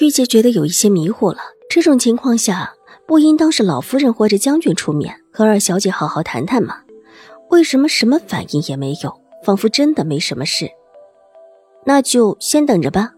[0.00, 1.38] 玉洁觉得有一些迷糊了。
[1.68, 2.72] 这种情况下，
[3.06, 6.78] 不应当是老夫人或者将军出面和二小姐好好谈谈吗？
[7.50, 10.70] 为什么什么反应也没有，仿佛真的没什么事？
[11.84, 13.12] 那就先等着吧。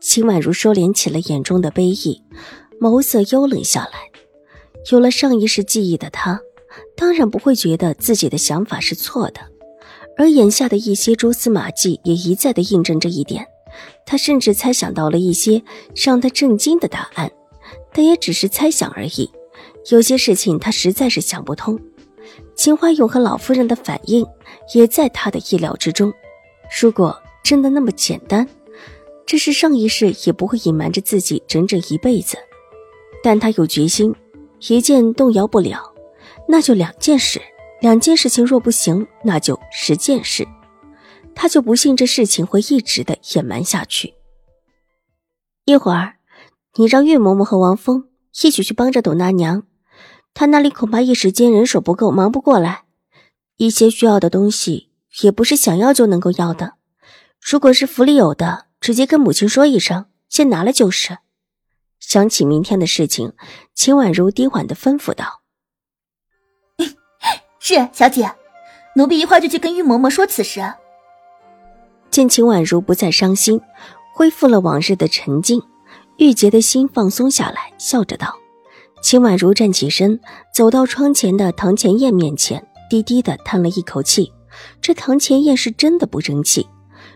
[0.00, 2.22] 秦婉如收敛起了眼中的悲意，
[2.80, 4.10] 眸色幽冷下来。
[4.90, 6.40] 有了上一世记忆的她，
[6.96, 9.40] 当然不会觉得自己的想法是错的。
[10.16, 13.46] 而眼下的一些蛛丝马迹也一再的印证这一点，
[14.04, 15.62] 他甚至猜想到了一些
[15.94, 17.30] 让他震惊的答案，
[17.92, 19.30] 但也只是猜想而已。
[19.90, 21.78] 有些事情他实在是想不通。
[22.54, 24.26] 秦怀勇和老夫人的反应
[24.74, 26.12] 也在他的意料之中。
[26.80, 28.46] 如果真的那么简单，
[29.26, 32.36] 这是上一世也不会隐瞒着自己整整一辈子。
[33.22, 34.14] 但他有决心，
[34.68, 35.92] 一件动摇不了，
[36.48, 37.40] 那就两件事。
[37.80, 40.46] 两件事情若不行，那就十件事。
[41.40, 44.12] 他就不信这事情会一直的隐瞒下去。
[45.64, 46.16] 一会儿，
[46.74, 48.10] 你让岳嬷嬷和王峰
[48.42, 49.62] 一起去帮着董大娘，
[50.34, 52.84] 她那里恐怕一时间人手不够，忙不过来。
[53.56, 54.90] 一些需要的东西
[55.22, 56.74] 也不是想要就能够要的。
[57.40, 61.20] 如果是府里有的，直接跟母亲说一声，先拿了就是。
[61.98, 63.32] 想起明天的事情，
[63.74, 65.40] 秦婉如低缓的吩咐道。
[67.58, 68.30] 是小姐，
[68.94, 70.60] 奴婢一会儿就去跟玉嬷嬷说此事。
[72.10, 73.60] 见秦婉如不再伤心，
[74.12, 75.62] 恢复了往日的沉静，
[76.18, 78.34] 玉洁的心放松下来，笑着道
[79.02, 80.18] ：“秦婉如站起身，
[80.52, 84.32] 走到窗前的唐前燕面前，低低的叹了一口气。
[84.80, 86.66] 这唐前燕是真的不争气，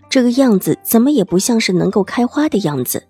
[0.09, 3.03] 这个样子怎么也不像是能够开花的样子，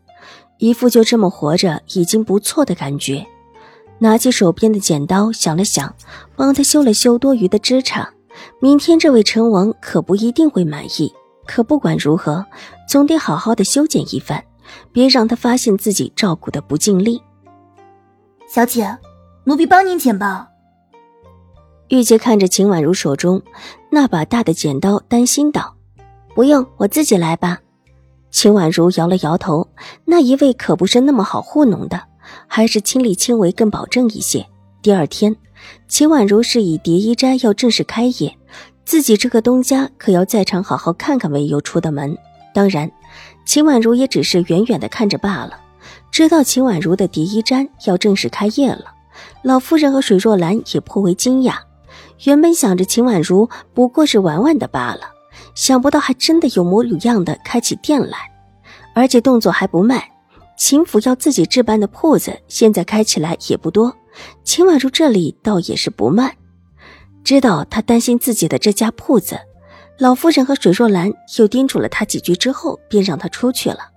[0.58, 3.26] 一副就这么活着已经不错的感觉。”
[4.00, 5.94] 拿起手边的剪刀，想了想，
[6.34, 8.08] 帮他修了修多余的枝杈。
[8.58, 11.14] 明天这位成王可不一定会满意，
[11.46, 12.44] 可不管如何，
[12.88, 14.44] 总得好好的修剪一番，
[14.92, 17.22] 别让他发现自己照顾的不尽力。
[18.48, 18.98] 小姐，
[19.44, 20.48] 奴婢帮您剪吧。
[21.88, 23.42] 玉洁看着秦婉如手中
[23.90, 25.76] 那把大的剪刀，担心道
[26.34, 27.60] ：“不用，我自己来吧。”
[28.30, 29.68] 秦婉如摇了摇头，
[30.04, 32.00] 那一位可不是那么好糊弄的。
[32.46, 34.46] 还是亲力亲为更保证一些。
[34.80, 35.36] 第二天，
[35.88, 38.34] 秦婉如是以蝶衣斋要正式开业，
[38.84, 42.16] 自己这个东家可要在场好好看看为由出的门。
[42.54, 42.90] 当然，
[43.44, 45.60] 秦婉如也只是远远的看着罢了。
[46.10, 48.92] 知道秦婉如的蝶衣斋要正式开业了，
[49.42, 51.56] 老夫人和水若兰也颇为惊讶。
[52.24, 55.00] 原本想着秦婉如不过是玩玩的罢了，
[55.54, 58.18] 想不到还真的有模有样的开起店来，
[58.94, 60.00] 而且动作还不慢。
[60.56, 63.92] 秦府要自己置办的铺子，现在开起来也不多。
[64.44, 66.32] 秦婉如这里倒也是不慢，
[67.24, 69.40] 知道他担心自己的这家铺子，
[69.96, 73.88] 老夫人和水若兰又叮嘱了他几句之后，便让他出去了。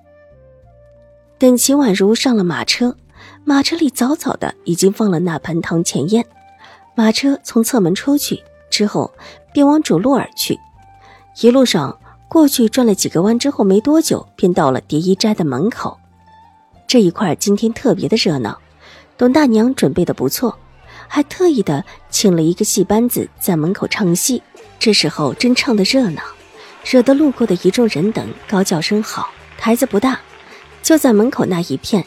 [1.37, 2.95] 等秦婉如上了马车，
[3.43, 6.25] 马车里早早的已经放了那盆堂前宴。
[6.95, 9.13] 马车从侧门出去之后，
[9.53, 10.57] 便往主路而去。
[11.41, 11.99] 一路上
[12.29, 15.97] 过去转了几个弯之后，没多久便到了蝶衣斋的门口。
[16.87, 18.57] 这一块今天特别的热闹，
[19.17, 20.57] 董大娘准备的不错，
[21.07, 24.41] 还特意的请了一个戏班子在门口唱戏。
[24.79, 26.21] 这时候真唱的热闹，
[26.85, 29.29] 惹得路过的一众人等高叫声好。
[29.57, 30.19] 台子不大，
[30.83, 32.05] 就在门口那一片，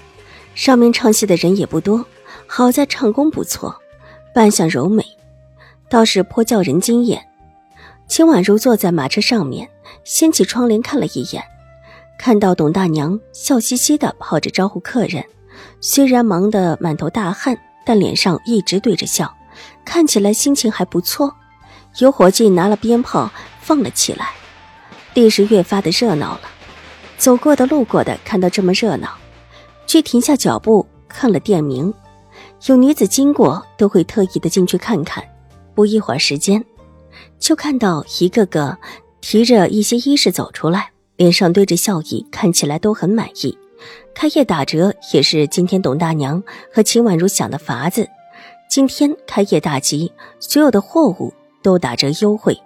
[0.55, 2.07] 上面唱戏的人也不多。
[2.47, 3.75] 好在唱功不错，
[4.35, 5.05] 扮相柔美，
[5.89, 7.27] 倒是颇叫人惊艳。
[8.09, 9.69] 秦婉如坐在马车上面，
[10.05, 11.43] 掀起窗帘看了一眼。
[12.19, 15.25] 看到董大娘笑嘻嘻的跑着招呼客人，
[15.81, 17.59] 虽然忙得满头大汗，
[17.91, 19.37] 但脸上一直对着笑，
[19.85, 21.35] 看起来心情还不错。
[21.99, 23.29] 有伙计拿了鞭炮
[23.61, 24.31] 放了起来，
[25.15, 26.43] 立时越发的热闹了。
[27.19, 29.19] 走过的、路过的看到这么热闹，
[29.89, 31.93] 却停下脚步看了店名。
[32.67, 35.25] 有女子经过，都会特意的进去看看。
[35.75, 36.65] 不一会儿时间，
[37.41, 38.79] 就看到一个个
[39.21, 40.93] 提着一些衣饰走出来。
[41.17, 43.59] 脸上堆着笑意，看起来都很满意。
[44.15, 46.43] 开业打折也是今天董大娘
[46.73, 48.09] 和秦婉如想的法子。
[48.69, 51.33] 今天开业大吉，所有的货物
[51.63, 52.57] 都打折优惠，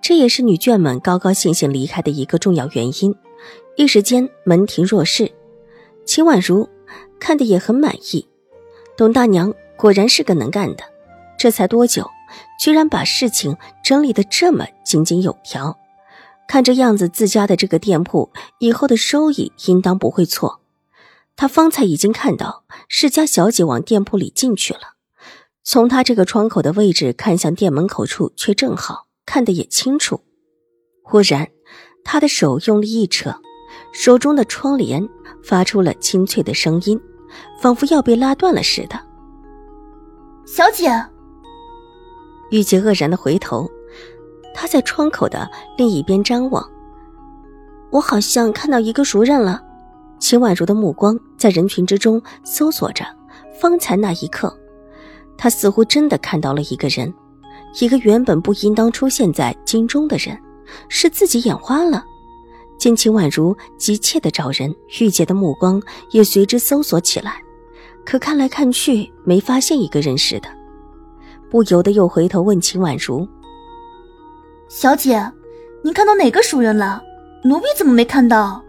[0.00, 3.14] 这也是女眷们高高兴兴离开的一个重要原因。
[3.76, 5.30] 一时间门庭若市，
[6.04, 6.68] 秦婉如
[7.18, 8.28] 看的也很满意，
[8.96, 10.84] 董大娘果然是个能干的，
[11.38, 12.08] 这才多久，
[12.60, 15.76] 居然把事情整理的这么井井有条。
[16.48, 20.60] 看这样子，自家的这个店铺以后的收益应当不会错。
[21.36, 24.94] 他方才已经看到世家小姐往店铺里进去了，
[25.62, 30.22] 从他这个窗口的位置看向店门口处，却正好看得也清楚。
[31.04, 31.48] 忽然，
[32.02, 33.36] 他的手用力一扯，
[33.92, 35.06] 手中的窗帘
[35.44, 36.98] 发出了清脆的声音，
[37.60, 38.98] 仿佛要被拉断了似的。
[40.46, 40.90] 小姐，
[42.50, 43.70] 玉洁愕然的回头。
[44.60, 46.68] 他在窗口的另一边张望，
[47.90, 49.62] 我好像看到一个熟人了。
[50.18, 53.04] 秦婉如的目光在人群之中搜索着，
[53.60, 54.52] 方才那一刻，
[55.36, 57.14] 他似乎真的看到了一个人，
[57.78, 60.36] 一个原本不应当出现在京中的人，
[60.88, 62.04] 是自己眼花了。
[62.80, 65.80] 见秦婉如急切的找人，玉洁的目光
[66.10, 67.40] 也随之搜索起来，
[68.04, 70.48] 可看来看去没发现一个人似的，
[71.48, 73.24] 不由得又回头问秦婉如。
[74.68, 75.32] 小姐，
[75.82, 77.02] 您看到哪个熟人了？
[77.42, 78.62] 奴婢怎么没看到？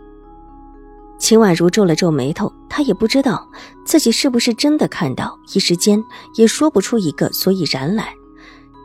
[1.20, 3.46] 秦婉如皱了皱眉头，她也不知道
[3.84, 6.02] 自己是不是真的看到，一时间
[6.36, 8.14] 也说不出一个所以然来，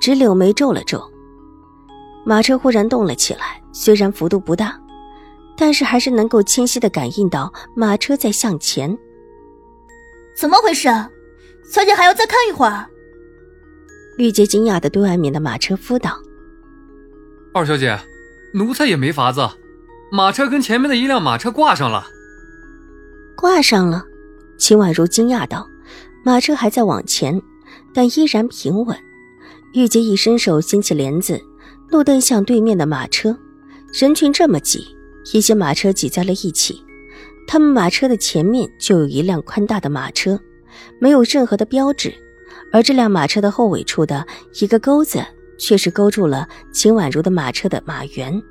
[0.01, 1.09] 只柳眉皱了皱。
[2.27, 4.77] 马车忽然动了起来，虽然幅度不大，
[5.57, 8.99] 但是还是能够清晰的感应到马车在向前。
[10.37, 10.89] 怎么回事？
[11.71, 12.85] 小姐还要再看一会儿。
[14.19, 16.19] 玉洁惊讶的对外面的马车夫道。
[17.57, 17.97] 二小姐，
[18.53, 19.49] 奴才也没法子，
[20.11, 22.05] 马车跟前面的一辆马车挂上了。
[23.37, 24.05] 挂上了，
[24.59, 25.65] 秦婉如惊讶道
[26.27, 27.41] ：“马车还在往前，
[27.95, 28.99] 但依然平稳。”
[29.73, 31.41] 玉洁一伸手掀起帘子，
[31.93, 33.39] 怒瞪向对面的马车。
[33.93, 34.89] 人群这么挤，
[35.33, 36.83] 一些马车挤在了一起。
[37.47, 40.41] 他们马车的前面就有一辆宽大的马车，
[41.01, 42.13] 没有任何的标志，
[42.73, 44.27] 而这辆马车的后尾处的
[44.61, 45.25] 一个钩子。
[45.59, 48.43] 却是勾住了秦婉如的马车的马辕，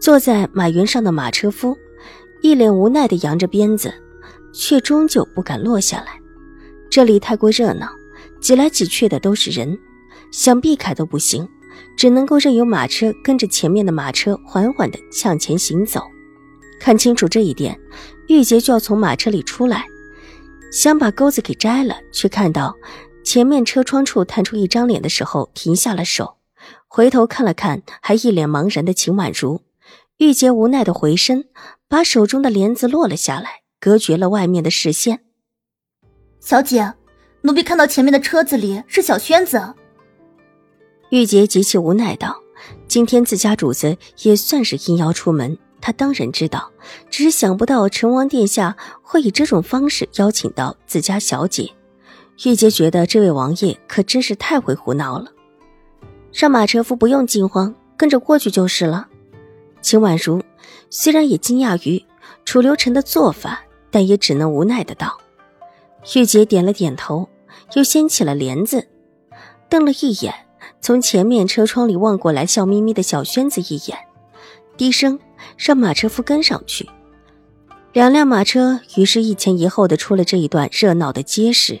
[0.00, 1.76] 坐在马辕上的马车夫
[2.40, 3.92] 一脸无奈地扬着鞭子，
[4.52, 6.20] 却终究不敢落下来。
[6.90, 7.90] 这里太过热闹，
[8.40, 9.78] 挤来挤去的都是人，
[10.30, 11.48] 想避开都不行，
[11.96, 16.02] 只能够任由马车跟着前面的马车缓缓地向前行走。
[16.80, 17.78] 看清楚这一点，
[18.28, 19.84] 玉洁就要从马车里出来，
[20.70, 22.74] 想把钩子给摘了，却看到。
[23.28, 26.36] 前面车窗处探出一张脸的时候，停下了手，
[26.86, 29.60] 回头看了看还一脸茫然的秦婉如，
[30.16, 31.44] 玉洁无奈的回身，
[31.88, 35.20] 把手中的帘子落了下来，隔绝了外面的视线。
[36.40, 36.94] 小姐，
[37.42, 39.74] 奴婢看到前面的车子里是小轩子。
[41.10, 42.34] 玉洁极其无奈道
[42.88, 46.72] ：“今天自家主子也算是应邀出门，她当然知道，
[47.10, 51.70] 只是想不到成王殿下会以这种方式邀请到自家小姐。”
[52.44, 55.32] 玉洁觉得这位王爷可真是太会胡闹了，
[56.32, 59.08] 让马车夫不用惊慌，跟着过去就是了。
[59.80, 60.40] 秦婉如
[60.88, 62.04] 虽然也惊讶于
[62.44, 65.18] 楚留臣的做法，但也只能无奈的道
[66.14, 67.28] ：“玉洁点了点头，
[67.74, 68.86] 又掀起了帘子，
[69.68, 70.32] 瞪了一眼
[70.80, 73.98] 从前面车窗里望过来笑眯眯的小轩子一眼，
[74.76, 75.18] 低声
[75.56, 76.88] 让马车夫跟上去。
[77.92, 81.80] 两辆马车于是一前一后的出了这一段热闹的街市。”